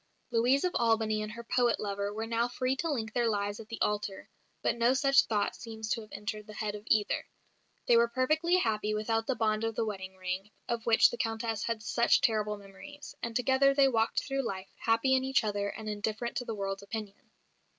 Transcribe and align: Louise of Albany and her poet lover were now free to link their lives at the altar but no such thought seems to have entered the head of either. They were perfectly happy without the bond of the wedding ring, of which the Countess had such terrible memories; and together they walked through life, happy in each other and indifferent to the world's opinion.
Louise 0.31 0.63
of 0.63 0.71
Albany 0.77 1.21
and 1.21 1.31
her 1.33 1.43
poet 1.43 1.79
lover 1.79 2.11
were 2.11 2.25
now 2.25 2.47
free 2.47 2.75
to 2.75 2.89
link 2.89 3.13
their 3.13 3.29
lives 3.29 3.59
at 3.59 3.69
the 3.69 3.79
altar 3.81 4.27
but 4.63 4.75
no 4.75 4.95
such 4.95 5.25
thought 5.25 5.55
seems 5.55 5.89
to 5.89 6.01
have 6.01 6.11
entered 6.11 6.47
the 6.47 6.55
head 6.55 6.73
of 6.73 6.81
either. 6.87 7.27
They 7.85 7.95
were 7.97 8.07
perfectly 8.07 8.55
happy 8.57 8.95
without 8.95 9.27
the 9.27 9.35
bond 9.35 9.63
of 9.63 9.75
the 9.75 9.85
wedding 9.85 10.15
ring, 10.15 10.49
of 10.67 10.87
which 10.87 11.11
the 11.11 11.17
Countess 11.17 11.61
had 11.65 11.83
such 11.83 12.19
terrible 12.19 12.57
memories; 12.57 13.13
and 13.21 13.35
together 13.35 13.75
they 13.75 13.87
walked 13.89 14.21
through 14.23 14.41
life, 14.41 14.73
happy 14.79 15.13
in 15.13 15.23
each 15.23 15.43
other 15.43 15.69
and 15.69 15.87
indifferent 15.87 16.35
to 16.37 16.45
the 16.45 16.55
world's 16.55 16.81
opinion. 16.81 17.29